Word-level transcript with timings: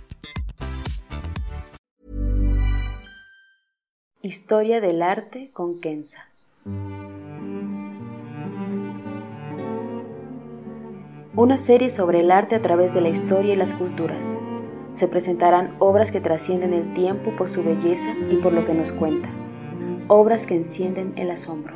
Historia 4.23 4.81
del 4.81 5.01
arte 5.01 5.49
con 5.51 5.79
Kenza. 5.81 6.27
Una 11.35 11.57
serie 11.57 11.89
sobre 11.89 12.19
el 12.19 12.29
arte 12.29 12.53
a 12.53 12.61
través 12.61 12.93
de 12.93 13.01
la 13.01 13.09
historia 13.09 13.55
y 13.55 13.57
las 13.57 13.73
culturas. 13.73 14.37
Se 14.91 15.07
presentarán 15.07 15.75
obras 15.79 16.11
que 16.11 16.21
trascienden 16.21 16.71
el 16.75 16.93
tiempo 16.93 17.35
por 17.35 17.49
su 17.49 17.63
belleza 17.63 18.13
y 18.29 18.35
por 18.35 18.53
lo 18.53 18.63
que 18.63 18.75
nos 18.75 18.93
cuenta. 18.93 19.31
Obras 20.07 20.45
que 20.45 20.55
encienden 20.55 21.13
el 21.15 21.31
asombro. 21.31 21.73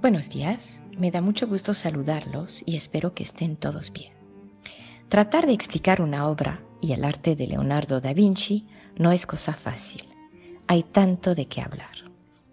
Buenos 0.00 0.30
días, 0.30 0.84
me 0.96 1.10
da 1.10 1.20
mucho 1.20 1.48
gusto 1.48 1.74
saludarlos 1.74 2.62
y 2.64 2.76
espero 2.76 3.12
que 3.12 3.24
estén 3.24 3.56
todos 3.56 3.92
bien. 3.92 4.12
Tratar 5.08 5.46
de 5.46 5.52
explicar 5.52 6.00
una 6.00 6.28
obra 6.28 6.60
y 6.84 6.92
el 6.92 7.02
arte 7.02 7.34
de 7.34 7.46
Leonardo 7.46 8.00
da 8.00 8.12
Vinci 8.12 8.66
no 8.98 9.10
es 9.10 9.24
cosa 9.24 9.54
fácil. 9.54 10.04
Hay 10.66 10.82
tanto 10.82 11.34
de 11.34 11.46
qué 11.46 11.62
hablar. 11.62 11.96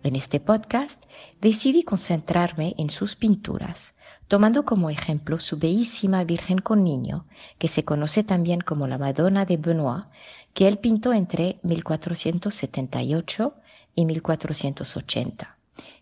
En 0.04 0.16
este 0.16 0.40
podcast 0.40 1.04
decidí 1.42 1.84
concentrarme 1.84 2.74
en 2.78 2.90
sus 2.90 3.18
pinturas, 3.18 3.94
tomando 4.30 4.64
como 4.64 4.90
ejemplo 4.90 5.38
su 5.42 5.58
bellísima 5.58 6.24
Virgen 6.24 6.60
con 6.60 6.82
Niño, 6.86 7.26
que 7.58 7.68
se 7.68 7.84
conoce 7.84 8.24
también 8.24 8.62
como 8.62 8.88
la 8.88 8.98
Madonna 8.98 9.44
de 9.44 9.58
Benoit, 9.58 10.06
que 10.54 10.70
él 10.70 10.78
pintó 10.78 11.12
entre 11.12 11.60
1478 11.64 13.54
y 13.96 14.06
1480. 14.06 15.58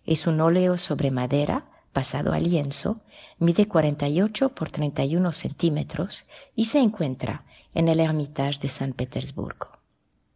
Es 0.06 0.28
un 0.28 0.40
óleo 0.40 0.78
sobre 0.78 1.10
madera 1.10 1.66
pasado 1.94 2.32
a 2.32 2.40
lienzo, 2.40 3.02
mide 3.40 3.68
48 3.68 4.50
por 4.50 4.70
31 4.70 5.32
centímetros 5.34 6.26
y 6.56 6.66
se 6.66 6.80
encuentra 6.80 7.44
en 7.74 7.88
el 7.88 8.00
Hermitage 8.00 8.60
de 8.60 8.70
San 8.70 8.94
Petersburgo. 8.94 9.68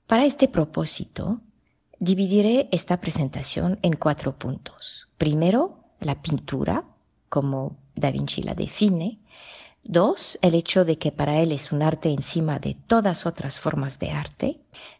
Para 0.08 0.26
este 0.26 0.48
propósito, 0.48 1.42
dividiré 2.00 2.68
esta 2.72 3.00
presentación 3.00 3.80
en 3.82 3.94
cuatro 3.94 4.38
puntos. 4.38 5.08
Primero, 5.18 5.80
la 6.00 6.22
pintura, 6.22 6.84
como 7.30 7.78
Da 7.96 8.12
Vinci 8.12 8.44
la 8.44 8.56
define. 8.56 9.20
Dos, 9.84 10.38
el 10.42 10.56
hecho 10.56 10.86
de 10.86 10.98
que 10.98 11.12
para 11.12 11.40
él 11.40 11.52
es 11.52 11.72
un 11.72 11.82
arte 11.82 12.10
encima 12.10 12.60
de 12.60 12.76
todas 12.88 13.26
otras 13.26 13.60
formas 13.60 14.00
de 14.00 14.12
arte. 14.12 14.60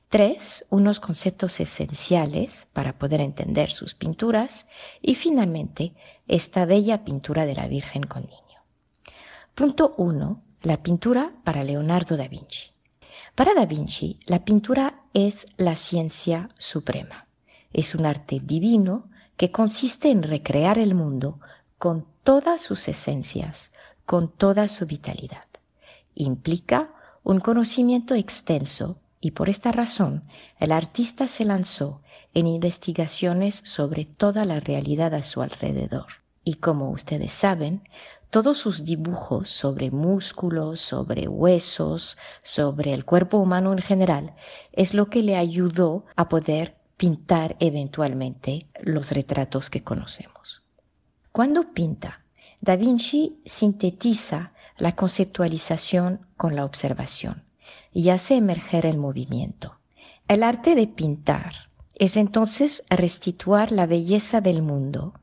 Tres, 0.10 0.66
unos 0.70 1.00
conceptos 1.00 1.60
esenciales 1.60 2.68
para 2.74 2.98
poder 2.98 3.22
entender 3.22 3.72
sus 3.72 3.96
pinturas. 3.96 4.68
Y 5.02 5.16
finalmente, 5.16 5.94
esta 6.28 6.66
bella 6.66 7.04
pintura 7.04 7.46
de 7.46 7.56
la 7.56 7.68
Virgen 7.68 8.04
con 8.04 8.24
Niño. 8.24 8.62
Punto 9.56 9.94
uno, 9.98 10.42
la 10.64 10.82
pintura 10.82 11.34
para 11.44 11.62
Leonardo 11.62 12.16
da 12.16 12.30
Vinci. 12.30 12.72
Para 13.36 13.54
da 13.54 13.66
Vinci, 13.66 14.18
la 14.28 14.46
pintura 14.46 15.02
es 15.14 15.46
la 15.58 15.76
ciencia 15.76 16.50
suprema. 16.58 17.28
Es 17.74 17.96
un 17.96 18.06
arte 18.06 18.40
divino 18.42 19.10
que 19.36 19.52
consiste 19.52 20.10
en 20.10 20.24
recrear 20.24 20.80
el 20.80 20.96
mundo 20.96 21.42
con 21.78 22.06
todas 22.24 22.62
sus 22.62 22.88
esencias, 22.88 23.74
con 24.06 24.30
toda 24.32 24.70
su 24.70 24.86
vitalidad. 24.86 25.44
Implica 26.16 26.94
un 27.24 27.42
conocimiento 27.42 28.16
extenso 28.16 28.98
y 29.20 29.32
por 29.32 29.50
esta 29.50 29.74
razón 29.74 30.24
el 30.60 30.72
artista 30.72 31.28
se 31.28 31.44
lanzó 31.44 32.02
en 32.34 32.48
investigaciones 32.48 33.62
sobre 33.66 34.06
toda 34.06 34.46
la 34.46 34.62
realidad 34.62 35.14
a 35.14 35.24
su 35.24 35.42
alrededor. 35.42 36.08
Y 36.46 36.56
como 36.56 36.90
ustedes 36.92 37.34
saben, 37.34 37.82
todos 38.34 38.58
sus 38.58 38.84
dibujos 38.84 39.48
sobre 39.48 39.92
músculos, 39.92 40.80
sobre 40.80 41.28
huesos, 41.28 42.18
sobre 42.42 42.92
el 42.92 43.06
cuerpo 43.06 43.38
humano 43.38 43.72
en 43.74 43.78
general, 43.78 44.34
es 44.72 44.96
lo 44.96 45.08
que 45.12 45.22
le 45.22 45.38
ayudó 45.38 46.08
a 46.16 46.30
poder 46.30 46.76
pintar 46.98 47.56
eventualmente 47.60 48.66
los 48.82 49.12
retratos 49.12 49.70
que 49.70 49.84
conocemos. 49.84 50.64
Cuando 51.32 51.74
pinta, 51.74 52.26
Da 52.60 52.76
Vinci 52.76 53.40
sintetiza 53.46 54.54
la 54.80 54.94
conceptualización 54.94 56.26
con 56.36 56.56
la 56.56 56.66
observación 56.66 57.44
y 57.92 58.10
hace 58.10 58.36
emerger 58.36 58.88
el 58.88 58.98
movimiento. 58.98 59.78
El 60.28 60.42
arte 60.42 60.74
de 60.74 60.88
pintar 60.88 61.54
es 61.94 62.18
entonces 62.18 62.84
restituir 62.90 63.72
la 63.72 63.86
belleza 63.86 64.42
del 64.42 64.64
mundo 64.64 65.14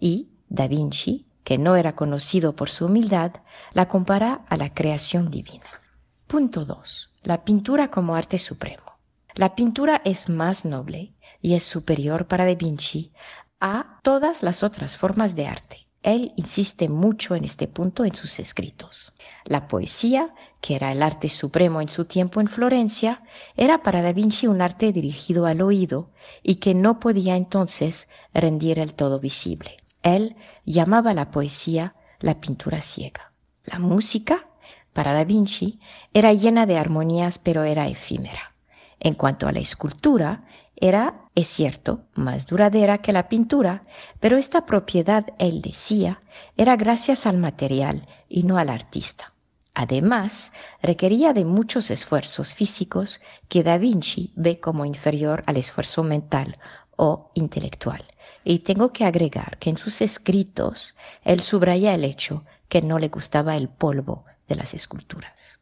y 0.00 0.30
Da 0.48 0.66
Vinci, 0.66 1.27
que 1.48 1.56
no 1.56 1.76
era 1.76 1.96
conocido 1.96 2.54
por 2.54 2.68
su 2.68 2.84
humildad, 2.84 3.32
la 3.72 3.88
compara 3.88 4.44
a 4.50 4.58
la 4.58 4.74
creación 4.74 5.30
divina. 5.30 5.80
Punto 6.26 6.66
2. 6.66 7.14
La 7.22 7.42
pintura 7.42 7.90
como 7.90 8.16
arte 8.16 8.38
supremo. 8.38 8.98
La 9.34 9.54
pintura 9.54 10.02
es 10.04 10.28
más 10.28 10.66
noble 10.66 11.14
y 11.40 11.54
es 11.54 11.62
superior 11.62 12.26
para 12.26 12.44
Da 12.44 12.54
Vinci 12.54 13.14
a 13.60 13.98
todas 14.02 14.42
las 14.42 14.62
otras 14.62 14.98
formas 14.98 15.36
de 15.36 15.46
arte. 15.46 15.88
Él 16.02 16.34
insiste 16.36 16.86
mucho 16.90 17.34
en 17.34 17.44
este 17.44 17.66
punto 17.66 18.04
en 18.04 18.14
sus 18.14 18.40
escritos. 18.40 19.14
La 19.46 19.68
poesía, 19.68 20.34
que 20.60 20.76
era 20.76 20.92
el 20.92 21.02
arte 21.02 21.30
supremo 21.30 21.80
en 21.80 21.88
su 21.88 22.04
tiempo 22.04 22.42
en 22.42 22.48
Florencia, 22.48 23.22
era 23.56 23.82
para 23.82 24.02
Da 24.02 24.12
Vinci 24.12 24.48
un 24.48 24.60
arte 24.60 24.92
dirigido 24.92 25.46
al 25.46 25.62
oído 25.62 26.10
y 26.42 26.56
que 26.56 26.74
no 26.74 27.00
podía 27.00 27.36
entonces 27.36 28.10
rendir 28.34 28.78
el 28.78 28.92
todo 28.92 29.18
visible. 29.18 29.78
Él 30.16 30.36
llamaba 30.64 31.14
la 31.14 31.30
poesía 31.30 31.94
la 32.20 32.40
pintura 32.40 32.80
ciega. 32.80 33.32
La 33.64 33.78
música, 33.78 34.46
para 34.92 35.12
Da 35.12 35.24
Vinci, 35.24 35.80
era 36.12 36.32
llena 36.32 36.66
de 36.66 36.78
armonías 36.78 37.38
pero 37.38 37.64
era 37.64 37.88
efímera. 37.88 38.54
En 39.00 39.14
cuanto 39.14 39.46
a 39.46 39.52
la 39.52 39.60
escultura, 39.60 40.44
era, 40.74 41.28
es 41.34 41.48
cierto, 41.48 42.04
más 42.14 42.46
duradera 42.46 42.98
que 42.98 43.12
la 43.12 43.28
pintura, 43.28 43.84
pero 44.20 44.36
esta 44.36 44.64
propiedad, 44.66 45.26
él 45.38 45.60
decía, 45.60 46.20
era 46.56 46.76
gracias 46.76 47.26
al 47.26 47.38
material 47.38 48.06
y 48.28 48.44
no 48.44 48.58
al 48.58 48.70
artista. 48.70 49.34
Además, 49.74 50.52
requería 50.82 51.32
de 51.32 51.44
muchos 51.44 51.90
esfuerzos 51.90 52.54
físicos 52.54 53.20
que 53.48 53.62
Da 53.62 53.78
Vinci 53.78 54.32
ve 54.34 54.58
como 54.58 54.84
inferior 54.84 55.44
al 55.46 55.56
esfuerzo 55.56 56.02
mental 56.02 56.58
o 56.96 57.30
intelectual. 57.34 58.04
Y 58.50 58.60
tengo 58.60 58.94
que 58.94 59.04
agregar 59.04 59.58
que 59.58 59.68
en 59.68 59.76
sus 59.76 60.00
escritos 60.00 60.96
él 61.22 61.40
subraya 61.40 61.94
el 61.94 62.02
hecho 62.02 62.46
que 62.70 62.80
no 62.80 62.98
le 62.98 63.08
gustaba 63.08 63.58
el 63.58 63.68
polvo 63.68 64.24
de 64.48 64.54
las 64.54 64.72
esculturas. 64.72 65.60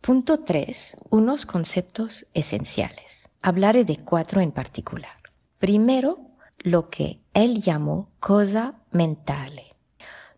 Punto 0.00 0.38
3. 0.44 0.98
Unos 1.10 1.46
conceptos 1.46 2.28
esenciales. 2.34 3.28
Hablaré 3.42 3.84
de 3.84 3.96
cuatro 3.96 4.40
en 4.40 4.52
particular. 4.52 5.16
Primero, 5.58 6.20
lo 6.60 6.90
que 6.90 7.18
él 7.34 7.60
llamó 7.60 8.08
cosa 8.20 8.76
mentale. 8.92 9.74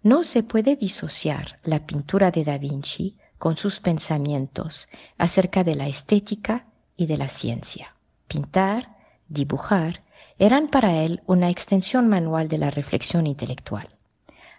No 0.02 0.24
se 0.24 0.42
puede 0.42 0.76
disociar 0.76 1.58
la 1.64 1.84
pintura 1.84 2.30
de 2.30 2.44
Da 2.44 2.56
Vinci 2.56 3.18
con 3.36 3.58
sus 3.58 3.78
pensamientos 3.78 4.88
acerca 5.18 5.64
de 5.64 5.74
la 5.74 5.86
estética 5.86 6.64
y 6.96 7.04
de 7.04 7.18
la 7.18 7.28
ciencia. 7.28 7.94
Pintar, 8.26 8.96
dibujar, 9.28 10.02
eran 10.40 10.68
para 10.68 11.02
él 11.02 11.22
una 11.26 11.50
extensión 11.50 12.08
manual 12.08 12.48
de 12.48 12.56
la 12.56 12.70
reflexión 12.70 13.26
intelectual. 13.26 13.90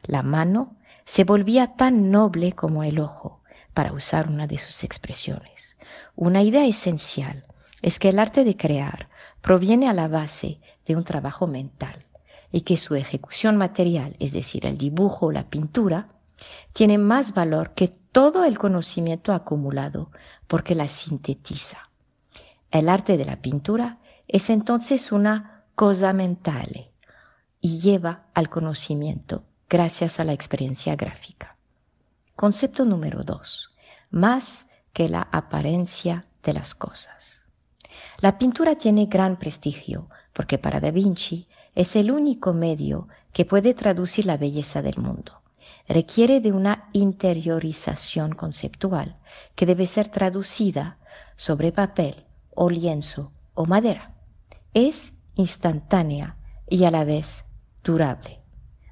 La 0.04 0.22
mano 0.22 0.75
se 1.06 1.24
volvía 1.24 1.75
tan 1.75 2.12
noble 2.12 2.54
como 2.54 2.83
el 2.83 3.00
ojo, 3.00 3.42
para 3.74 3.92
usar 3.92 4.28
una 4.30 4.45
de 4.45 4.60
sus 4.60 4.83
expresiones. 4.83 5.78
Una 6.16 6.44
idea 6.44 6.68
esencial 6.68 7.45
es 7.81 7.98
que 7.98 8.10
el 8.10 8.19
arte 8.19 8.44
de 8.44 8.56
crear 8.56 9.10
proviene 9.42 9.89
a 9.89 9.94
la 9.94 10.07
base 10.07 10.60
de 10.86 10.95
un 10.95 11.04
trabajo 11.04 11.48
mental 11.48 12.06
y 12.51 12.62
que 12.62 12.78
su 12.78 12.94
ejecución 12.94 13.57
material, 13.57 14.16
es 14.19 14.33
decir, 14.33 14.68
el 14.68 14.78
dibujo 14.78 15.28
o 15.28 15.31
la 15.31 15.50
pintura, 15.50 16.10
tiene 16.74 17.00
más 17.00 17.33
valor 17.33 17.74
que 17.74 17.88
todo 17.88 18.45
el 18.45 18.60
conocimiento 18.60 19.33
acumulado 19.33 20.12
porque 20.48 20.75
la 20.75 20.88
sintetiza. 20.88 21.89
El 22.69 22.88
arte 22.88 23.18
de 23.18 23.25
la 23.25 23.42
pintura 23.42 23.98
es 24.28 24.51
entonces 24.51 25.12
una 25.12 25.60
cosa 25.81 26.13
mental 26.13 26.92
y 27.60 27.80
lleva 27.80 28.28
al 28.36 28.51
conocimiento 28.51 29.45
gracias 29.68 30.19
a 30.19 30.24
la 30.24 30.31
experiencia 30.31 30.95
gráfica. 30.95 31.57
Concepto 32.36 32.86
número 32.86 33.24
dos. 33.24 33.72
Más 34.12 34.68
que 34.94 35.10
la 35.10 35.28
apariencia 35.31 36.28
de 36.44 36.54
las 36.54 36.75
cosas. 36.75 37.42
La 38.19 38.38
pintura 38.38 38.75
tiene 38.75 39.07
gran 39.07 39.39
prestigio 39.39 40.07
porque 40.33 40.60
para 40.60 40.80
Da 40.80 40.92
Vinci 40.92 41.48
es 41.74 41.95
el 41.95 42.12
único 42.12 42.54
medio 42.54 43.07
que 43.33 43.45
puede 43.45 43.74
traducir 43.74 44.28
la 44.28 44.38
belleza 44.38 44.83
del 44.83 45.00
mundo. 45.00 45.42
Requiere 45.88 46.42
de 46.42 46.51
una 46.51 46.89
interiorización 46.94 48.36
conceptual 48.36 49.18
que 49.56 49.66
debe 49.66 49.88
ser 49.88 50.10
traducida 50.10 51.00
sobre 51.38 51.72
papel 51.72 52.28
o 52.51 52.69
lienzo 52.69 53.31
o 53.56 53.66
madera. 53.66 54.13
Es 54.75 55.13
instantánea 55.36 56.38
y 56.69 56.83
a 56.86 56.92
la 56.92 57.04
vez 57.04 57.45
durable. 57.83 58.39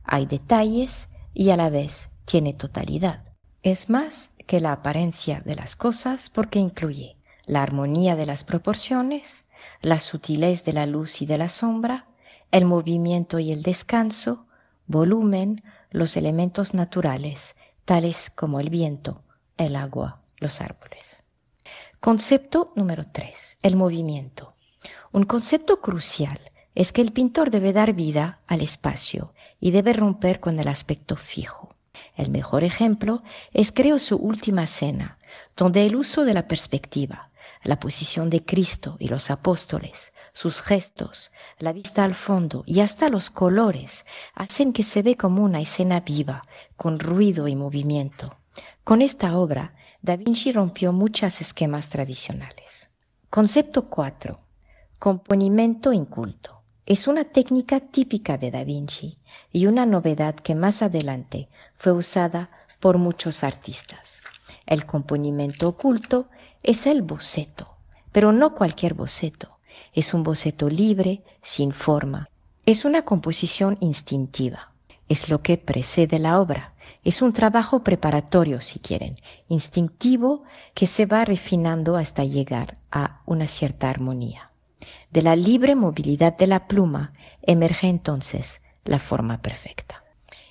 Hay 0.03 0.25
detalles 0.25 1.09
y 1.33 1.49
a 1.51 1.57
la 1.57 1.69
vez 1.69 2.09
tiene 2.25 2.53
totalidad. 2.53 3.23
Es 3.63 3.89
más 3.89 4.31
que 4.47 4.59
la 4.59 4.71
apariencia 4.71 5.41
de 5.41 5.55
las 5.55 5.75
cosas 5.75 6.29
porque 6.29 6.59
incluye 6.59 7.17
la 7.45 7.61
armonía 7.61 8.15
de 8.15 8.25
las 8.25 8.43
proporciones, 8.43 9.45
la 9.81 9.99
sutilez 9.99 10.63
de 10.63 10.73
la 10.73 10.85
luz 10.85 11.21
y 11.21 11.25
de 11.25 11.37
la 11.37 11.49
sombra, 11.49 12.07
el 12.51 12.65
movimiento 12.65 13.39
y 13.39 13.51
el 13.51 13.63
descanso, 13.63 14.45
volumen, 14.87 15.63
los 15.91 16.17
elementos 16.17 16.73
naturales, 16.73 17.55
tales 17.85 18.29
como 18.29 18.59
el 18.59 18.69
viento, 18.69 19.23
el 19.57 19.75
agua, 19.75 20.21
los 20.37 20.61
árboles. 20.61 21.23
Concepto 21.99 22.71
número 22.75 23.05
3. 23.11 23.57
El 23.61 23.75
movimiento. 23.75 24.55
Un 25.11 25.23
concepto 25.23 25.81
crucial 25.81 26.39
es 26.75 26.93
que 26.93 27.01
el 27.01 27.11
pintor 27.11 27.49
debe 27.49 27.73
dar 27.73 27.93
vida 27.93 28.41
al 28.45 28.61
espacio 28.61 29.33
y 29.59 29.71
debe 29.71 29.93
romper 29.93 30.39
con 30.39 30.59
el 30.59 30.67
aspecto 30.67 31.15
fijo. 31.15 31.75
El 32.15 32.29
mejor 32.29 32.63
ejemplo 32.63 33.23
es 33.51 33.71
creo 33.71 33.97
su 33.97 34.17
última 34.17 34.67
cena, 34.67 35.17
donde 35.57 35.85
el 35.87 35.95
uso 35.95 36.25
de 36.25 36.35
la 36.35 36.47
perspectiva, 36.47 37.31
la 37.63 37.79
posición 37.79 38.29
de 38.29 38.45
Cristo 38.45 38.97
y 38.99 39.07
los 39.07 39.31
apóstoles, 39.31 40.13
sus 40.33 40.61
gestos, 40.61 41.31
la 41.57 41.73
vista 41.73 42.03
al 42.03 42.13
fondo 42.13 42.63
y 42.67 42.81
hasta 42.81 43.09
los 43.09 43.31
colores 43.31 44.05
hacen 44.35 44.73
que 44.73 44.83
se 44.83 45.01
ve 45.01 45.17
como 45.17 45.43
una 45.43 45.59
escena 45.59 46.01
viva, 46.01 46.45
con 46.77 46.99
ruido 46.99 47.47
y 47.47 47.55
movimiento. 47.55 48.37
Con 48.83 49.01
esta 49.01 49.37
obra, 49.37 49.73
Da 50.01 50.15
Vinci 50.15 50.51
rompió 50.51 50.93
muchos 50.93 51.41
esquemas 51.41 51.89
tradicionales. 51.89 52.89
Concepto 53.29 53.89
4. 53.89 54.48
Componimiento 54.99 55.93
inculto. 55.93 56.61
Es 56.85 57.07
una 57.07 57.23
técnica 57.23 57.79
típica 57.79 58.37
de 58.37 58.51
Da 58.51 58.65
Vinci 58.65 59.17
y 59.49 59.65
una 59.65 59.85
novedad 59.85 60.35
que 60.35 60.55
más 60.55 60.81
adelante 60.81 61.47
fue 61.77 61.93
usada 61.93 62.49
por 62.81 62.97
muchos 62.97 63.45
artistas. 63.45 64.21
El 64.65 64.85
componimiento 64.85 65.69
oculto 65.69 66.27
es 66.63 66.85
el 66.85 67.01
boceto, 67.01 67.77
pero 68.11 68.33
no 68.33 68.53
cualquier 68.53 68.93
boceto. 68.93 69.59
Es 69.93 70.13
un 70.13 70.23
boceto 70.23 70.67
libre, 70.67 71.23
sin 71.41 71.71
forma. 71.71 72.29
Es 72.65 72.83
una 72.83 73.03
composición 73.03 73.77
instintiva. 73.79 74.73
Es 75.07 75.29
lo 75.29 75.41
que 75.41 75.57
precede 75.57 76.19
la 76.19 76.41
obra 76.41 76.73
es 77.03 77.21
un 77.21 77.31
trabajo 77.31 77.81
preparatorio, 77.81 78.59
si 78.59 78.79
quieren, 78.79 79.17
instintivo 79.47 80.43
que 80.73 80.85
se 80.85 81.05
va 81.05 81.23
refinando 81.23 81.95
hasta 81.95 82.25
llegar 82.25 82.77
a 82.91 83.21
una 83.25 83.47
cierta 83.47 83.89
armonía. 83.89 84.48
De 85.11 85.21
la 85.21 85.35
libre 85.35 85.75
movilidad 85.75 86.37
de 86.37 86.47
la 86.47 86.67
pluma 86.67 87.13
emerge 87.41 87.87
entonces 87.87 88.61
la 88.85 88.99
forma 88.99 89.41
perfecta. 89.41 90.03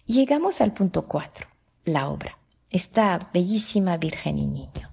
Llegamos 0.06 0.60
al 0.60 0.72
punto 0.72 1.06
4, 1.06 1.46
la 1.84 2.08
obra, 2.08 2.38
esta 2.70 3.30
bellísima 3.32 3.96
Virgen 3.96 4.38
y 4.38 4.46
Niño. 4.46 4.88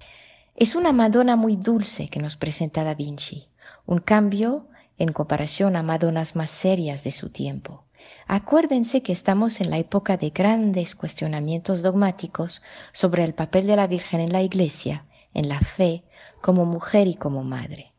Es 0.54 0.74
una 0.74 0.92
Madonna 0.92 1.36
muy 1.36 1.56
dulce 1.56 2.08
que 2.08 2.20
nos 2.20 2.36
presenta 2.36 2.84
Da 2.84 2.94
Vinci, 2.94 3.48
un 3.86 3.98
cambio 3.98 4.68
en 4.98 5.12
comparación 5.12 5.76
a 5.76 5.82
Madonas 5.82 6.36
más 6.36 6.50
serias 6.50 7.04
de 7.04 7.10
su 7.10 7.30
tiempo 7.30 7.86
Acuérdense 8.28 9.02
que 9.02 9.12
estamos 9.12 9.60
en 9.60 9.70
la 9.70 9.78
época 9.78 10.16
de 10.16 10.30
grandes 10.30 10.94
cuestionamientos 10.94 11.82
dogmáticos 11.82 12.62
sobre 12.92 13.24
el 13.24 13.34
papel 13.34 13.66
de 13.66 13.76
la 13.76 13.86
Virgen 13.86 14.20
en 14.20 14.32
la 14.32 14.42
Iglesia, 14.42 15.06
en 15.34 15.48
la 15.48 15.60
fe, 15.60 16.04
como 16.40 16.64
mujer 16.64 17.08
y 17.08 17.14
como 17.14 17.42
madre. 17.42 17.92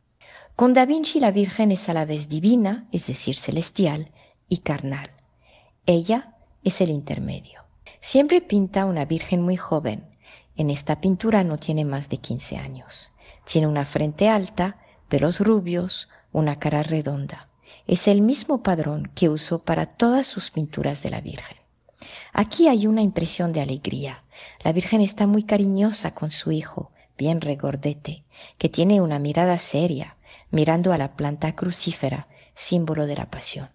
Con 0.58 0.74
Da 0.74 0.86
Vinci 0.86 1.22
la 1.22 1.32
Virgen 1.32 1.72
es 1.72 1.88
a 1.88 1.94
la 1.94 2.04
vez 2.04 2.28
divina, 2.28 2.90
es 2.92 3.08
decir, 3.08 3.38
celestial, 3.38 4.12
y 4.50 4.58
carnal. 4.58 5.10
Ella 5.86 6.36
es 6.66 6.82
el 6.82 6.90
intermedio. 6.90 7.64
Siempre 8.02 8.42
pinta 8.42 8.84
una 8.84 9.06
Virgen 9.06 9.42
muy 9.42 9.56
joven. 9.56 10.04
En 10.58 10.70
esta 10.70 11.00
pintura 11.00 11.46
no 11.46 11.58
tiene 11.58 11.86
más 11.86 12.10
de 12.10 12.18
15 12.18 12.58
años. 12.58 13.12
Tiene 13.46 13.68
una 13.68 13.86
frente 13.86 14.28
alta, 14.28 14.78
pelos 15.08 15.40
rubios, 15.40 16.10
una 16.34 16.60
cara 16.60 16.84
redonda 16.84 17.48
es 17.88 18.10
el 18.10 18.22
mismo 18.22 18.62
padrón 18.62 19.10
que 19.16 19.30
usó 19.30 19.60
para 19.60 19.86
todas 19.86 20.28
sus 20.28 20.52
pinturas 20.52 21.02
de 21.04 21.10
la 21.10 21.22
Virgen. 21.22 21.58
Aquí 22.34 22.68
hay 22.68 22.86
una 22.86 23.02
impresión 23.02 23.54
de 23.54 23.62
alegría. 23.62 24.24
La 24.64 24.74
Virgen 24.74 25.02
está 25.02 25.26
muy 25.26 25.44
cariñosa 25.44 26.14
con 26.14 26.32
su 26.32 26.52
hijo, 26.52 26.92
bien 27.18 27.40
regordete, 27.40 28.24
que 28.58 28.68
tiene 28.68 29.02
una 29.02 29.20
mirada 29.20 29.58
seria, 29.58 30.17
mirando 30.52 30.94
a 30.94 30.98
la 30.98 31.16
planta 31.16 31.56
crucífera, 31.56 32.28
símbolo 32.56 33.06
de 33.06 33.16
la 33.16 33.30
pasión. 33.30 33.70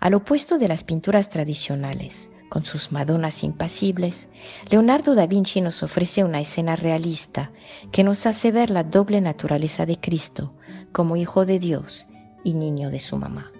Al 0.00 0.14
opuesto 0.14 0.58
de 0.58 0.68
las 0.68 0.84
pinturas 0.84 1.30
tradicionales, 1.30 2.30
con 2.48 2.64
sus 2.64 2.92
Madonas 2.92 3.42
impasibles, 3.42 4.28
Leonardo 4.70 5.14
da 5.14 5.26
Vinci 5.26 5.60
nos 5.60 5.82
ofrece 5.82 6.22
una 6.22 6.40
escena 6.40 6.76
realista 6.76 7.50
que 7.90 8.04
nos 8.04 8.26
hace 8.26 8.52
ver 8.52 8.70
la 8.70 8.84
doble 8.84 9.20
naturaleza 9.20 9.86
de 9.86 9.98
Cristo 9.98 10.54
como 10.92 11.16
Hijo 11.16 11.46
de 11.46 11.58
Dios 11.58 12.06
y 12.44 12.54
niño 12.54 12.90
de 12.90 13.00
su 13.00 13.16
mamá. 13.16 13.50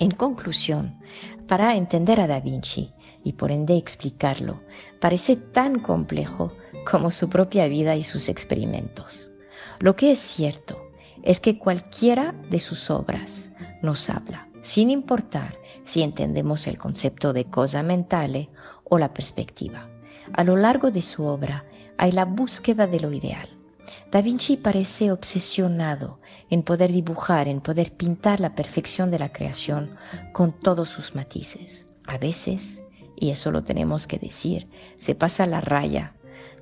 En 0.00 0.10
conclusión, 0.10 0.98
para 1.46 1.76
entender 1.76 2.20
a 2.20 2.26
Da 2.26 2.40
Vinci 2.40 2.92
y 3.22 3.32
por 3.34 3.50
ende 3.50 3.76
explicarlo, 3.76 4.60
parece 5.00 5.36
tan 5.36 5.78
complejo 5.78 6.52
como 6.90 7.10
su 7.10 7.28
propia 7.28 7.68
vida 7.68 7.96
y 7.96 8.02
sus 8.02 8.28
experimentos. 8.28 9.30
Lo 9.78 9.96
que 9.96 10.12
es 10.12 10.18
cierto 10.18 10.79
es 11.22 11.40
que 11.40 11.58
cualquiera 11.58 12.34
de 12.50 12.58
sus 12.58 12.90
obras 12.90 13.50
nos 13.82 14.08
habla, 14.08 14.48
sin 14.60 14.90
importar 14.90 15.56
si 15.84 16.02
entendemos 16.02 16.66
el 16.66 16.78
concepto 16.78 17.32
de 17.32 17.44
cosa 17.44 17.82
mental 17.82 18.48
o 18.84 18.98
la 18.98 19.12
perspectiva. 19.12 19.88
A 20.32 20.44
lo 20.44 20.56
largo 20.56 20.90
de 20.90 21.02
su 21.02 21.24
obra 21.24 21.64
hay 21.98 22.12
la 22.12 22.24
búsqueda 22.24 22.86
de 22.86 23.00
lo 23.00 23.12
ideal. 23.12 23.48
Da 24.12 24.22
Vinci 24.22 24.56
parece 24.56 25.10
obsesionado 25.10 26.20
en 26.48 26.62
poder 26.62 26.92
dibujar, 26.92 27.48
en 27.48 27.60
poder 27.60 27.92
pintar 27.92 28.40
la 28.40 28.54
perfección 28.54 29.10
de 29.10 29.18
la 29.18 29.32
creación 29.32 29.96
con 30.32 30.52
todos 30.52 30.88
sus 30.88 31.14
matices. 31.14 31.86
A 32.06 32.18
veces, 32.18 32.84
y 33.16 33.30
eso 33.30 33.50
lo 33.50 33.62
tenemos 33.64 34.06
que 34.06 34.18
decir, 34.18 34.68
se 34.96 35.14
pasa 35.14 35.46
la 35.46 35.60
raya, 35.60 36.14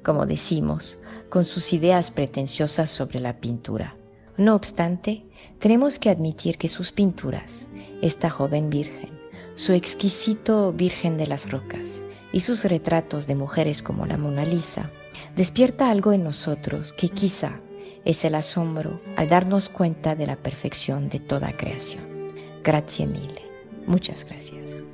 como 0.03 0.27
decimos, 0.27 0.99
con 1.29 1.45
sus 1.45 1.73
ideas 1.73 2.11
pretenciosas 2.11 2.91
sobre 2.91 3.21
la 3.21 3.41
pintura. 3.41 3.98
No 4.39 4.55
obstante, 4.55 5.25
tenemos 5.59 5.99
que 5.99 6.11
admitir 6.11 6.59
que 6.59 6.69
sus 6.69 6.93
pinturas, 6.93 7.69
esta 8.03 8.31
joven 8.31 8.71
virgen, 8.71 9.11
su 9.57 9.73
exquisito 9.73 10.73
Virgen 10.73 11.17
de 11.17 11.27
las 11.27 11.51
Rocas 11.51 12.05
y 12.33 12.41
sus 12.41 12.63
retratos 12.63 13.27
de 13.27 13.35
mujeres 13.35 13.83
como 13.83 14.07
la 14.07 14.17
Mona 14.17 14.45
Lisa, 14.45 14.93
despierta 15.35 15.91
algo 15.91 16.13
en 16.13 16.23
nosotros 16.23 16.93
que 16.93 17.09
quizá 17.09 17.61
es 18.05 18.25
el 18.25 18.37
asombro 18.37 19.01
al 19.17 19.29
darnos 19.29 19.69
cuenta 19.69 20.15
de 20.15 20.29
la 20.29 20.37
perfección 20.37 21.09
de 21.09 21.19
toda 21.19 21.57
creación. 21.57 22.33
Grazie 22.63 23.07
mille. 23.09 23.43
Muchas 23.89 24.25
gracias. 24.25 24.85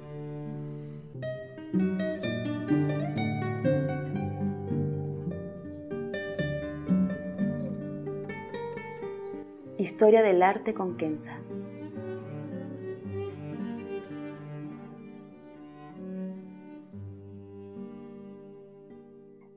Historia 9.76 10.22
del 10.22 10.40
arte 10.44 10.72
con 10.72 10.96
Kenza. 10.96 11.40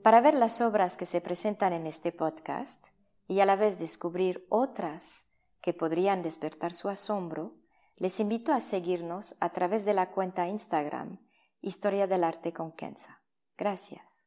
Para 0.02 0.22
ver 0.22 0.34
las 0.34 0.60
obras 0.62 0.98
que 0.98 1.06
se 1.06 1.22
presentan 1.22 1.72
en 1.74 1.86
este 1.86 2.12
podcast, 2.12 2.88
y 3.28 3.42
a 3.42 3.46
la 3.46 3.56
vez 3.56 3.78
descubrir 3.78 4.48
otras 4.50 5.28
que 5.62 5.74
podrían 5.74 6.24
despertar 6.24 6.74
su 6.74 6.90
asombro, 6.90 7.54
Les 8.00 8.20
invito 8.20 8.54
a 8.54 8.60
seguirnos 8.60 9.36
a 9.40 9.50
través 9.50 9.84
de 9.84 9.96
la 9.96 10.12
cuenta 10.12 10.48
Instagram 10.48 11.20
Historia 11.62 12.06
del 12.06 12.24
Arte 12.24 12.54
con 12.54 12.72
Kenza. 12.72 13.22
Gracias. 13.58 14.27